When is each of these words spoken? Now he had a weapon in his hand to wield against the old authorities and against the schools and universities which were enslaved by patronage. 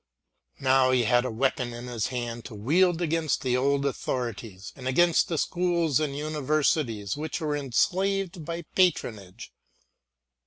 Now 0.59 0.89
he 0.89 1.03
had 1.03 1.25
a 1.25 1.31
weapon 1.31 1.73
in 1.73 1.85
his 1.85 2.07
hand 2.07 2.43
to 2.45 2.55
wield 2.55 3.03
against 3.03 3.43
the 3.43 3.55
old 3.55 3.85
authorities 3.85 4.73
and 4.75 4.87
against 4.87 5.27
the 5.27 5.37
schools 5.37 5.99
and 5.99 6.17
universities 6.17 7.15
which 7.15 7.39
were 7.39 7.55
enslaved 7.55 8.43
by 8.43 8.63
patronage. 8.63 9.53